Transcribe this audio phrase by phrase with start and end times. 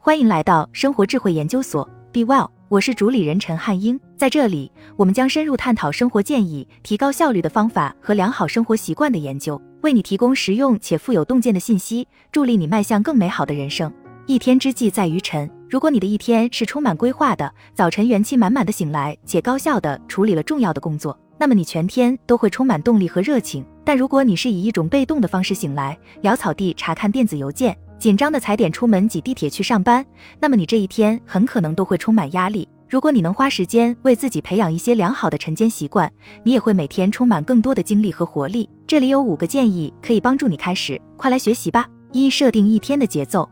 [0.00, 3.98] 欢迎来到生活智慧研究所，Be Well，我是主理人陈汉英。
[4.16, 13.92] 在这里，我们将深入探讨生活建议、提高效率的方法和良好生活习惯的研究，为你提供实用且富有洞见的信息，助力你迈向更美好的人生。
[14.26, 23.66] 一天之计在于晨，如果你的一天是充满规划的，早晨元气满满的醒来，且高效的处理了重要的工作，那么你全天都会充满动力和热情。
[23.84, 30.06] 但如果你是以一种被动的方式醒来，潦草地查看电子邮件，紧张的踩点出门挤地铁去上班，
[30.40, 32.68] 那么你这一天很可能都会充满压力。
[32.88, 36.10] 如果你能花时间为自己培养一些良好的晨间习惯，
[36.44, 38.68] 你也会每天充满更多的精力和活力。
[38.86, 41.86] 这里有五个建议可以帮助你开始，快来学习吧。
[42.12, 43.46] 一、设定一天的节奏。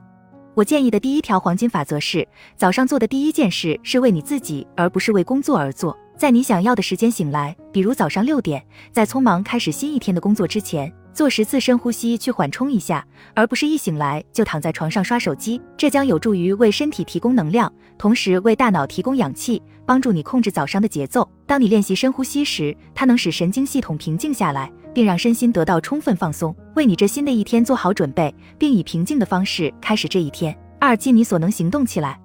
[0.54, 5.94] 我建议的第一条黄金法则是，早上做的第一件事是为你自己，而不是为工作而做。
[6.16, 10.90] 在你想要的时间醒来，比如早上六点，在匆忙开始新一天的工作之前。
[11.16, 13.02] 做十次深呼吸去缓冲一下，
[13.34, 15.58] 而不是一醒来就躺在床上刷手机。
[15.74, 21.26] 这将有助于为身体提供能量，同时为大脑提供氧气，帮助你控制早上的节奏。
[21.46, 30.54] 当你练习深呼吸时，它能使神经系统平静下来，并让身心得到充分放松，为你这新的一天做好准备，并以平静的方式开始这一天。
[30.78, 32.20] 二，尽你所能行动起来。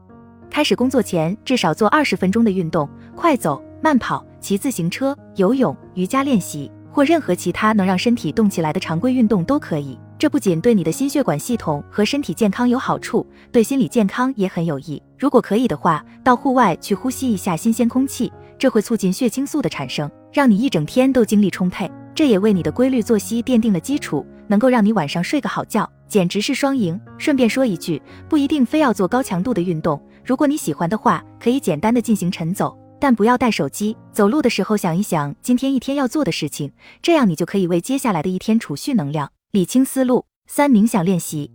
[0.50, 6.70] 开始工作前，至少做二十分钟的运动，快走、慢跑、骑自行车、游泳、瑜伽练习。
[6.92, 9.97] 或任何其他能让身体动起来的常规运动都可以。
[10.20, 15.02] 这不仅对你的心血管系统和身体健康有好处，对心理健康也很有益。
[15.17, 21.89] 如果可以的话，到户外去呼吸一下新鲜空气，这会促进血清素的产生，让你一整天都精力充沛。
[22.14, 27.00] 这也为你的规律作息奠定了基础，能够让你晚上睡个好觉，简直是双赢。
[27.17, 32.78] 顺便说一句，不一定非要做高强度的运动，如果你喜欢的话，可以简单的进行晨走。
[33.02, 36.71] 但不要带手机，走路的时候想一想今天一天要做的事情，
[37.02, 40.23] 这样你就可以为接下来的一天储蓄能量，理清思路。
[40.45, 41.49] 三、冥想练习，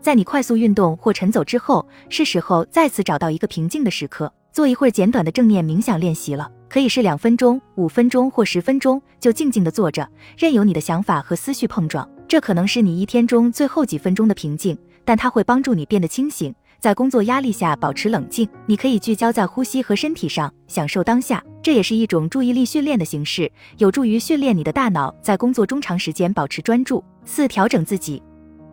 [0.00, 6.50] 在你快速运动或晨走之后，是时候再次找到一个平静的时刻，做一会儿简短的正念冥想练习了。
[6.68, 12.08] 可以是两分钟、五分钟或十分钟，就静静的坐着，任由你的想法和思绪碰撞。
[12.26, 16.52] 这可能是你一天中最后几分钟的平静，但它会帮助你变得清醒。
[16.80, 21.42] 在工作压力下保持冷静，你可以聚焦在呼吸和身体上，享受当下。
[21.60, 27.02] 这也是一种注意力训练的形式，有助于训练你的大脑在工作中长时间保持专注。
[27.24, 28.22] 四、调整自己，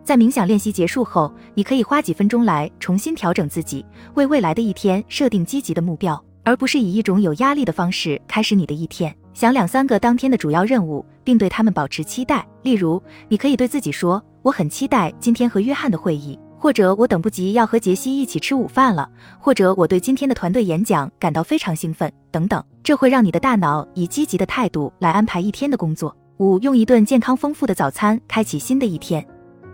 [0.04, 3.84] 在冥想练习结束后，你可以花几分钟来重新调整自己，
[4.14, 9.14] 为未来的一天设定积极的目标，而不是以一种有压力的方式开始你的一天。
[9.34, 12.48] 想两三个当天的主要任务，并对他们保持期待。
[12.62, 26.18] 例如，你可以对自己说：“我很期待今天和约翰的会议。”或者我等不及要和杰西一起吃午饭了，或者我对今天的团队演讲感到非常兴奋，等等，这会让你的大脑以积极的态度来安排一天的工作。
[26.38, 29.24] 五，用一顿健康丰富的早餐开启新的一天。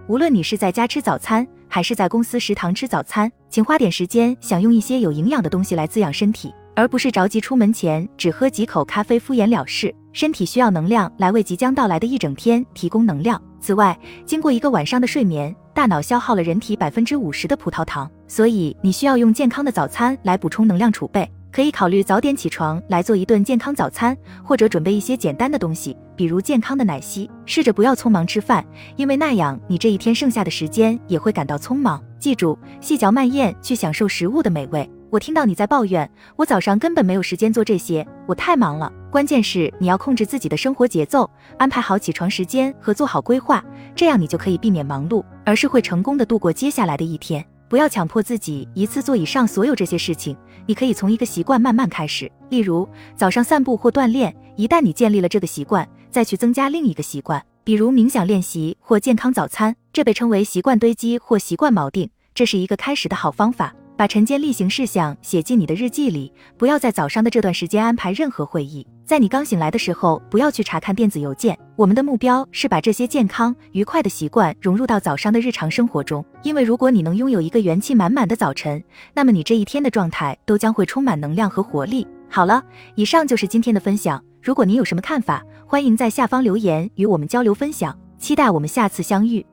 [0.10, 9.96] 无论你是在家吃早餐，还是在公司食堂吃早餐，请花点时间享用一些有营养的东西来滋养身体，而不是着急出门前只喝几口咖啡敷衍了事。
[10.12, 13.42] 身体需要能量来为即将到来的一整天提供能量。
[13.62, 15.56] 此外，经过一个晚上的睡眠。
[15.74, 21.30] 大脑消耗了人体百分之五十的葡萄糖，所以你需要用健康的早餐来补充能量储备。
[21.50, 27.30] 可以考虑早点起床来做一顿健康早餐，或者准备一些简单的东西，比如健康的奶昔。
[27.46, 28.66] 试着不要匆忙吃饭，
[28.98, 32.02] 因为那样你这一天剩下的时间也会感到匆忙。
[32.20, 34.90] 记住，细嚼慢咽去享受食物的美味。
[35.10, 38.92] 我听到你在抱怨，我早上根本没有时间做这些，我太忙了。
[39.12, 43.62] 关键是你要控制自己的生活节奏，安排好起床时间和做好规划，
[43.94, 47.46] 这样你就可以避免忙碌，而是会成功的度过接下来的一天。
[47.68, 54.34] 不要强迫自己一次做以上所有这些事情，你可以从一个习惯慢慢开始，例如早上散步或锻炼。
[54.56, 63.76] 一旦你建立了这个习惯，再去增加另一个习惯，比如冥想练习或健康早餐，这被称为习惯堆积或习惯锚定，这是一个开始的好方法。
[64.02, 68.84] 把晨间例行事项写进你的日记里，不要在早上的这段时间安排任何会议。
[69.06, 71.56] 在你刚醒来的时候，不要去查看电子邮件。
[71.76, 76.26] 我们的目标是把这些健康愉快的习惯融入到早上的日常生活中。
[76.42, 78.84] 因为如果你能拥有一个元气满满的早晨，
[79.14, 82.08] 那么你这一天的状态都将会充满能量和活力。
[82.28, 82.64] 好了，
[82.96, 84.20] 以上就是今天的分享。
[84.42, 87.96] 如果您有什么看法，欢迎在下方留言与我们交流分享。
[88.18, 89.46] 期待我们下次相遇。